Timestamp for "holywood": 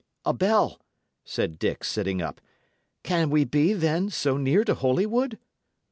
4.73-5.37